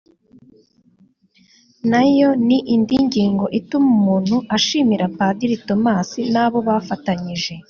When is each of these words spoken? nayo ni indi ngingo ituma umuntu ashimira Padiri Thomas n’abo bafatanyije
nayo 1.89 2.29
ni 2.47 2.57
indi 2.73 2.95
ngingo 3.07 3.45
ituma 3.59 3.87
umuntu 3.97 4.35
ashimira 4.55 5.05
Padiri 5.17 5.55
Thomas 5.67 6.09
n’abo 6.33 6.57
bafatanyije 6.67 7.53